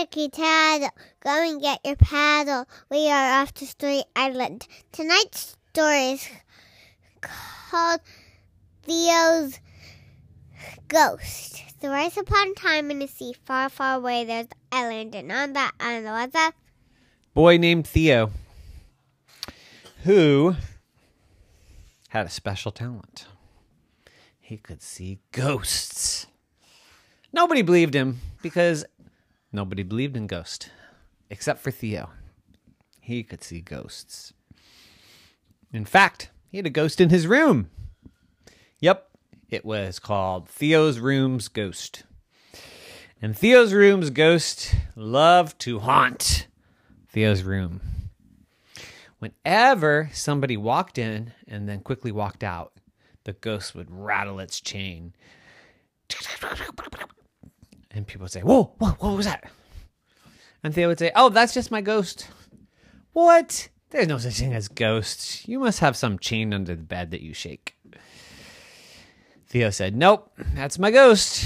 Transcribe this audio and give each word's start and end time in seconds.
Ticky 0.00 0.30
go 0.30 1.50
and 1.50 1.60
get 1.60 1.78
your 1.84 1.96
paddle. 1.96 2.66
We 2.90 3.10
are 3.10 3.42
off 3.42 3.52
to 3.54 3.66
Story 3.66 4.02
Island. 4.16 4.66
Tonight's 4.92 5.58
story 5.68 6.12
is 6.12 6.26
called 7.20 8.00
Theo's 8.82 9.60
Ghost. 10.88 11.62
So 11.82 11.90
once 11.90 12.16
upon 12.16 12.52
a 12.52 12.54
time 12.54 12.90
in 12.90 13.00
the 13.00 13.08
sea, 13.08 13.34
far, 13.44 13.68
far 13.68 13.96
away, 13.96 14.24
there's 14.24 14.46
an 14.46 14.52
island, 14.72 15.14
and 15.14 15.30
on 15.30 15.52
that 15.52 15.72
island 15.78 16.32
was 16.32 16.34
a 16.34 16.54
Boy 17.34 17.58
named 17.58 17.86
Theo 17.86 18.30
who 20.04 20.56
had 22.08 22.24
a 22.24 22.30
special 22.30 22.72
talent. 22.72 23.26
He 24.40 24.56
could 24.56 24.80
see 24.80 25.18
ghosts. 25.32 26.26
Nobody 27.34 27.60
believed 27.60 27.92
him 27.92 28.20
because 28.40 28.86
nobody 29.52 29.82
believed 29.82 30.16
in 30.16 30.26
ghosts 30.26 30.70
except 31.28 31.60
for 31.60 31.70
Theo. 31.70 32.10
He 33.00 33.22
could 33.22 33.42
see 33.42 33.60
ghosts. 33.60 34.32
In 35.72 35.84
fact, 35.84 36.30
he 36.50 36.58
had 36.58 36.66
a 36.66 36.70
ghost 36.70 37.00
in 37.00 37.10
his 37.10 37.26
room. 37.26 37.70
Yep, 38.80 39.08
it 39.48 39.64
was 39.64 39.98
called 39.98 40.48
Theo's 40.48 40.98
Room's 40.98 41.48
Ghost. 41.48 42.04
And 43.22 43.36
Theo's 43.36 43.74
Room's 43.74 44.10
ghost 44.10 44.74
loved 44.96 45.58
to 45.60 45.80
haunt 45.80 46.46
Theo's 47.08 47.42
room. 47.42 47.80
Whenever 49.18 50.08
somebody 50.12 50.56
walked 50.56 50.96
in 50.96 51.32
and 51.46 51.68
then 51.68 51.80
quickly 51.80 52.10
walked 52.10 52.42
out, 52.42 52.72
the 53.24 53.34
ghost 53.34 53.74
would 53.74 53.90
rattle 53.90 54.40
its 54.40 54.60
chain. 54.60 55.12
And 57.90 58.06
people 58.06 58.24
would 58.24 58.30
say, 58.30 58.40
Whoa, 58.42 58.72
whoa, 58.78 58.90
what 58.98 59.16
was 59.16 59.26
that? 59.26 59.50
And 60.62 60.74
Theo 60.74 60.88
would 60.88 60.98
say, 60.98 61.10
Oh, 61.14 61.28
that's 61.28 61.54
just 61.54 61.70
my 61.70 61.80
ghost. 61.80 62.28
What? 63.12 63.68
There's 63.90 64.06
no 64.06 64.18
such 64.18 64.34
thing 64.34 64.54
as 64.54 64.68
ghosts. 64.68 65.48
You 65.48 65.58
must 65.58 65.80
have 65.80 65.96
some 65.96 66.18
chain 66.18 66.54
under 66.54 66.76
the 66.76 66.82
bed 66.82 67.10
that 67.10 67.22
you 67.22 67.34
shake. 67.34 67.74
Theo 69.48 69.70
said, 69.70 69.96
Nope, 69.96 70.32
that's 70.54 70.78
my 70.78 70.90
ghost. 70.90 71.44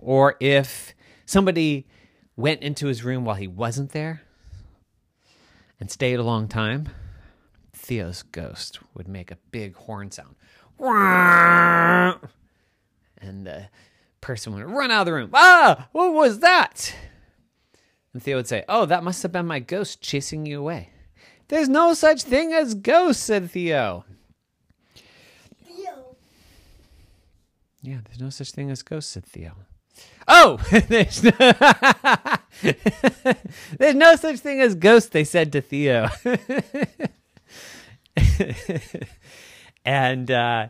Or 0.00 0.36
if 0.40 0.94
somebody 1.26 1.86
went 2.36 2.62
into 2.62 2.86
his 2.86 3.04
room 3.04 3.24
while 3.24 3.36
he 3.36 3.46
wasn't 3.46 3.92
there 3.92 4.22
and 5.78 5.90
stayed 5.90 6.18
a 6.18 6.24
long 6.24 6.48
time, 6.48 6.88
Theo's 7.72 8.22
ghost 8.22 8.80
would 8.94 9.06
make 9.06 9.30
a 9.30 9.38
big 9.50 9.76
horn 9.76 10.10
sound. 10.10 10.34
And 13.22 13.46
the 13.46 13.68
person 14.20 14.54
would 14.54 14.64
run 14.64 14.90
out 14.90 15.00
of 15.00 15.06
the 15.06 15.12
room. 15.12 15.30
Ah, 15.32 15.88
what 15.92 16.12
was 16.12 16.40
that? 16.40 16.94
And 18.12 18.22
Theo 18.22 18.36
would 18.36 18.48
say, 18.48 18.64
Oh, 18.68 18.86
that 18.86 19.04
must 19.04 19.22
have 19.22 19.32
been 19.32 19.46
my 19.46 19.60
ghost 19.60 20.00
chasing 20.00 20.46
you 20.46 20.60
away. 20.60 20.90
There's 21.48 21.68
no 21.68 21.94
such 21.94 22.22
thing 22.22 22.52
as 22.52 22.74
ghosts, 22.74 23.24
said 23.24 23.50
Theo. 23.50 24.04
Theo. 25.66 26.16
Yeah, 27.82 27.98
there's 28.04 28.20
no 28.20 28.30
such 28.30 28.52
thing 28.52 28.70
as 28.70 28.82
ghosts, 28.82 29.12
said 29.12 29.24
Theo. 29.24 29.52
Oh, 30.28 30.58
there's 30.88 31.24
no, 31.24 31.30
there's 33.78 33.94
no 33.94 34.16
such 34.16 34.38
thing 34.38 34.60
as 34.60 34.74
ghosts, 34.76 35.10
they 35.10 35.24
said 35.24 35.52
to 35.52 35.60
Theo. 35.60 36.08
and 39.84 40.30
uh, 40.30 40.68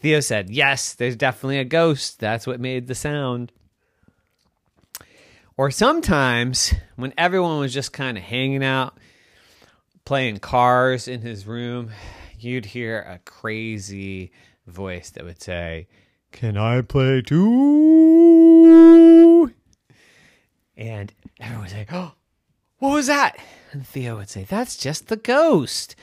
Theo 0.00 0.20
said, 0.20 0.50
Yes, 0.50 0.94
there's 0.94 1.16
definitely 1.16 1.58
a 1.58 1.64
ghost. 1.64 2.20
That's 2.20 2.46
what 2.46 2.60
made 2.60 2.86
the 2.86 2.94
sound. 2.94 3.52
Or 5.56 5.72
sometimes 5.72 6.72
when 6.94 7.12
everyone 7.18 7.58
was 7.58 7.74
just 7.74 7.92
kind 7.92 8.16
of 8.16 8.22
hanging 8.22 8.62
out, 8.62 8.96
playing 10.04 10.38
cars 10.38 11.08
in 11.08 11.22
his 11.22 11.46
room, 11.46 11.90
you'd 12.38 12.66
hear 12.66 13.00
a 13.00 13.18
crazy 13.28 14.30
voice 14.68 15.10
that 15.10 15.24
would 15.24 15.42
say, 15.42 15.88
Can 16.30 16.56
I 16.56 16.82
play 16.82 17.22
too? 17.22 17.48
And 20.76 21.12
everyone 21.40 21.64
would 21.64 21.72
say, 21.72 21.86
Oh, 21.90 22.12
what 22.78 22.94
was 22.94 23.08
that? 23.08 23.36
And 23.72 23.84
Theo 23.84 24.18
would 24.18 24.30
say, 24.30 24.44
That's 24.44 24.76
just 24.76 25.08
the 25.08 25.16
ghost. 25.16 25.96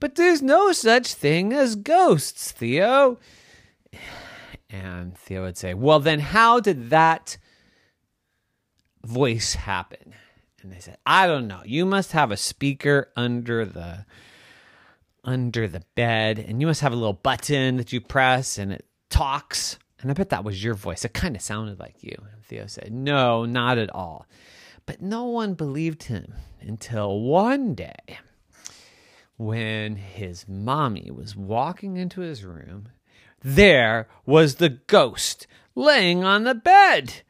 But 0.00 0.14
there's 0.14 0.40
no 0.40 0.72
such 0.72 1.12
thing 1.12 1.52
as 1.52 1.76
ghosts, 1.76 2.50
Theo. 2.50 3.18
And 4.72 5.16
Theo 5.16 5.42
would 5.42 5.58
say, 5.58 5.74
Well, 5.74 6.00
then 6.00 6.18
how 6.18 6.58
did 6.58 6.90
that 6.90 7.36
voice 9.04 9.54
happen? 9.54 10.14
And 10.62 10.72
they 10.72 10.78
said, 10.80 10.96
I 11.04 11.26
don't 11.26 11.46
know. 11.46 11.60
You 11.64 11.84
must 11.84 12.12
have 12.12 12.30
a 12.30 12.36
speaker 12.36 13.10
under 13.16 13.64
the 13.64 14.06
under 15.24 15.68
the 15.68 15.84
bed, 15.94 16.38
and 16.38 16.60
you 16.60 16.66
must 16.66 16.80
have 16.80 16.92
a 16.92 16.96
little 16.96 17.12
button 17.12 17.76
that 17.76 17.92
you 17.92 18.00
press 18.00 18.58
and 18.58 18.72
it 18.72 18.86
talks. 19.08 19.78
And 20.00 20.10
I 20.10 20.14
bet 20.14 20.30
that 20.30 20.44
was 20.44 20.64
your 20.64 20.74
voice. 20.74 21.04
It 21.04 21.12
kind 21.12 21.36
of 21.36 21.42
sounded 21.42 21.78
like 21.78 22.02
you. 22.02 22.16
And 22.32 22.44
Theo 22.44 22.66
said, 22.66 22.92
No, 22.92 23.44
not 23.44 23.78
at 23.78 23.94
all. 23.94 24.26
But 24.84 25.00
no 25.00 25.24
one 25.24 25.54
believed 25.54 26.04
him 26.04 26.34
until 26.60 27.20
one 27.20 27.74
day 27.74 28.18
when 29.36 29.96
his 29.96 30.48
mommy 30.48 31.10
was 31.10 31.36
walking 31.36 31.96
into 31.96 32.20
his 32.20 32.44
room. 32.44 32.88
There 33.42 34.08
was 34.24 34.56
the 34.56 34.68
ghost 34.68 35.46
laying 35.74 36.24
on 36.24 36.44
the 36.44 36.54
bed. 36.54 37.22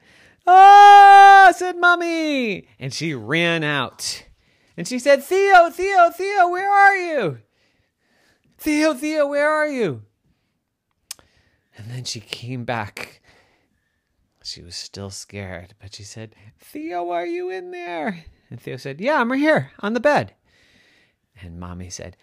Ah, 0.46 1.52
said 1.54 1.76
mommy. 1.76 2.68
And 2.78 2.92
she 2.92 3.14
ran 3.14 3.62
out. 3.62 4.24
And 4.76 4.88
she 4.88 4.98
said, 4.98 5.22
Theo, 5.22 5.70
Theo, 5.70 6.10
Theo, 6.10 6.48
where 6.48 6.70
are 6.70 6.96
you? 6.96 7.38
Theo, 8.58 8.94
Theo, 8.94 9.26
where 9.26 9.50
are 9.50 9.68
you? 9.68 10.02
And 11.76 11.90
then 11.90 12.04
she 12.04 12.20
came 12.20 12.64
back. 12.64 13.20
She 14.42 14.62
was 14.62 14.74
still 14.74 15.10
scared, 15.10 15.74
but 15.80 15.94
she 15.94 16.02
said, 16.02 16.34
Theo, 16.58 17.10
are 17.10 17.26
you 17.26 17.50
in 17.50 17.70
there? 17.70 18.24
And 18.50 18.60
Theo 18.60 18.76
said, 18.76 19.00
Yeah, 19.00 19.20
I'm 19.20 19.30
right 19.30 19.40
here 19.40 19.70
on 19.80 19.94
the 19.94 20.00
bed. 20.00 20.34
And 21.40 21.58
mommy 21.58 21.90
said, 21.90 22.16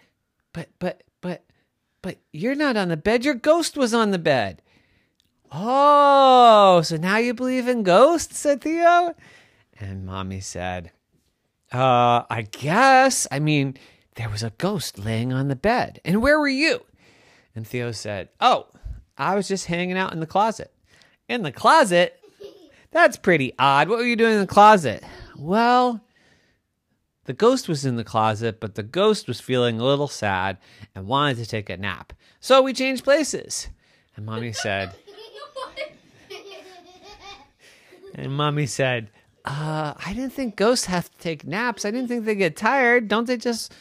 But, 0.52 0.68
but, 0.78 1.02
but, 1.20 1.44
but 2.02 2.18
you're 2.32 2.54
not 2.54 2.76
on 2.76 2.88
the 2.88 2.96
bed. 2.96 3.24
Your 3.24 3.34
ghost 3.34 3.76
was 3.76 3.94
on 3.94 4.10
the 4.10 4.18
bed. 4.18 4.62
Oh, 5.52 6.80
so 6.82 6.96
now 6.96 7.16
you 7.16 7.34
believe 7.34 7.66
in 7.66 7.82
ghosts? 7.82 8.38
said 8.38 8.60
Theo. 8.60 9.14
And 9.78 10.06
mommy 10.06 10.40
said, 10.40 10.92
Uh, 11.72 12.22
I 12.30 12.46
guess. 12.50 13.26
I 13.30 13.38
mean, 13.40 13.76
there 14.14 14.28
was 14.28 14.42
a 14.42 14.52
ghost 14.58 14.98
laying 14.98 15.32
on 15.32 15.48
the 15.48 15.56
bed. 15.56 16.00
And 16.04 16.22
where 16.22 16.38
were 16.38 16.48
you? 16.48 16.80
And 17.54 17.66
Theo 17.66 17.90
said, 17.92 18.28
Oh, 18.40 18.66
I 19.18 19.34
was 19.34 19.48
just 19.48 19.66
hanging 19.66 19.98
out 19.98 20.12
in 20.12 20.20
the 20.20 20.26
closet. 20.26 20.72
In 21.28 21.42
the 21.42 21.52
closet? 21.52 22.16
That's 22.92 23.16
pretty 23.16 23.52
odd. 23.58 23.88
What 23.88 23.98
were 23.98 24.04
you 24.04 24.16
doing 24.16 24.34
in 24.34 24.40
the 24.40 24.46
closet? 24.46 25.04
Well, 25.36 26.00
the 27.30 27.34
ghost 27.34 27.68
was 27.68 27.84
in 27.84 27.94
the 27.94 28.02
closet, 28.02 28.58
but 28.58 28.74
the 28.74 28.82
ghost 28.82 29.28
was 29.28 29.40
feeling 29.40 29.78
a 29.78 29.84
little 29.84 30.08
sad 30.08 30.58
and 30.96 31.06
wanted 31.06 31.36
to 31.36 31.46
take 31.46 31.70
a 31.70 31.76
nap. 31.76 32.12
So 32.40 32.60
we 32.60 32.72
changed 32.72 33.04
places. 33.04 33.68
And 34.16 34.26
mommy 34.26 34.52
said, 34.52 34.96
and 38.16 38.32
mommy 38.32 38.66
said, 38.66 39.12
uh, 39.44 39.94
I 40.04 40.12
didn't 40.12 40.32
think 40.32 40.56
ghosts 40.56 40.86
have 40.86 41.08
to 41.08 41.18
take 41.18 41.46
naps. 41.46 41.84
I 41.84 41.92
didn't 41.92 42.08
think 42.08 42.24
they 42.24 42.34
get 42.34 42.56
tired. 42.56 43.06
Don't 43.06 43.28
they 43.28 43.36
just 43.36 43.72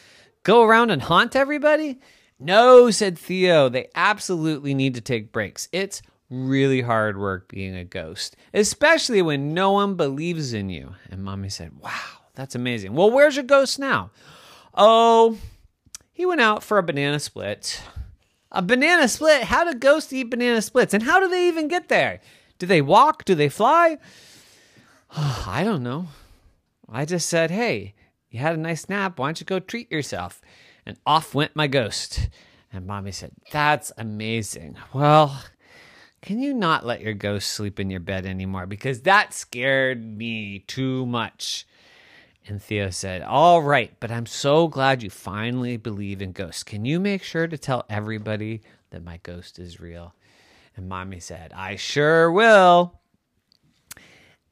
go 0.44 0.62
around 0.62 0.92
and 0.92 1.02
haunt 1.02 1.36
everybody? 1.36 2.00
No, 2.40 2.92
said 2.92 3.18
Theo. 3.18 3.68
They 3.68 3.88
absolutely 3.96 4.76
need 4.76 4.94
to 4.94 5.02
take 5.02 5.32
breaks. 5.32 5.68
It's 5.72 6.04
really 6.30 6.82
hard 6.82 7.18
work 7.18 7.48
being 7.48 7.76
a 7.76 7.84
ghost, 7.84 8.36
especially 8.54 9.24
when 9.24 9.56
no 9.56 9.72
one 9.72 9.96
believes 9.96 10.54
in 10.54 10.70
you. 10.70 10.94
And 11.10 11.24
mommy 11.24 11.50
said, 11.50 11.80
Wow, 11.80 12.19
that's 12.40 12.56
amazing. 12.56 12.94
Well, 12.94 13.12
where's 13.12 13.36
your 13.36 13.44
ghost 13.44 13.80
now? 13.80 14.12
Oh, 14.74 15.38
he 16.14 16.26
went 16.26 16.40
out 16.40 16.64
for 16.64 16.78
a 16.78 16.84
banana 16.84 17.20
split. 17.20 17.84
A 18.50 18.62
banana 18.62 19.10
split? 19.10 19.44
How 19.44 19.70
do 19.70 19.78
ghosts 19.78 20.14
eat 20.14 20.30
banana 20.30 20.62
splits? 20.62 20.94
And 20.94 21.04
how 21.04 21.20
do 21.20 21.28
they 21.28 21.50
even 21.50 21.68
get 21.68 21.90
there? 21.90 22.22
Do 22.58 22.66
they 22.66 22.82
walk? 22.82 23.26
Do 23.26 23.36
they 23.36 23.50
fly? 23.50 23.98
I 25.18 25.66
don't 25.66 25.84
know. 25.84 26.08
I 26.88 27.04
just 27.04 27.28
said, 27.28 27.52
hey, 27.52 27.94
you 28.30 28.40
had 28.40 28.56
a 28.56 28.58
nice 28.58 28.88
nap. 28.88 29.20
Why 29.20 29.28
don't 29.28 29.42
you 29.42 29.46
go 29.46 29.60
treat 29.60 29.92
yourself? 29.92 30.40
And 30.86 30.96
off 31.06 31.36
went 31.36 31.58
my 31.58 31.68
ghost. 31.68 32.30
And 32.72 32.88
mommy 32.88 33.12
said, 33.12 33.32
that's 33.52 33.92
amazing. 33.98 34.78
Well, 34.94 35.44
can 36.22 36.40
you 36.40 36.54
not 36.54 36.86
let 36.86 37.02
your 37.02 37.14
ghost 37.16 37.50
sleep 37.50 37.82
in 37.82 37.90
your 37.90 38.00
bed 38.00 38.26
anymore? 38.26 38.66
Because 38.66 39.02
that 39.02 39.34
scared 39.34 40.18
me 40.18 40.60
too 40.60 41.06
much. 41.06 41.66
And 42.50 42.62
Theo 42.62 42.90
said, 42.90 43.22
All 43.22 43.62
right, 43.62 43.94
but 44.00 44.10
I'm 44.10 44.26
so 44.26 44.68
glad 44.68 45.04
you 45.04 45.12
finally 45.12 45.78
believe 45.78 46.20
in 46.20 46.32
ghosts. 46.32 46.64
Can 46.64 46.84
you 46.84 47.00
make 47.00 47.22
sure 47.22 47.48
to 47.48 47.58
tell 47.60 47.86
everybody 47.90 48.64
that 48.90 49.04
my 49.04 49.20
ghost 49.22 49.60
is 49.60 49.80
real? 49.80 50.16
And 50.76 50.90
mommy 50.90 51.20
said, 51.20 51.54
I 51.54 51.76
sure 51.76 52.32
will. 52.32 53.00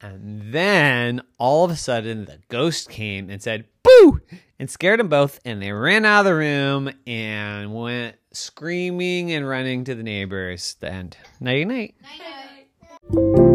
And 0.00 0.52
then 0.52 1.22
all 1.38 1.64
of 1.64 1.72
a 1.72 1.76
sudden, 1.76 2.26
the 2.26 2.38
ghost 2.48 2.88
came 2.88 3.30
and 3.30 3.42
said, 3.42 3.64
Boo! 3.82 4.20
and 4.60 4.70
scared 4.70 5.00
them 5.00 5.08
both. 5.08 5.40
And 5.44 5.60
they 5.60 5.72
ran 5.72 6.04
out 6.04 6.20
of 6.20 6.26
the 6.26 6.34
room 6.36 6.90
and 7.04 7.74
went 7.74 8.14
screaming 8.32 9.32
and 9.32 9.48
running 9.48 9.82
to 9.84 9.96
the 9.96 10.04
neighbors. 10.04 10.76
The 10.78 10.92
end. 10.92 11.16
Night 11.40 11.66
night. 11.66 11.96
Night 12.00 12.20
night. 13.10 13.47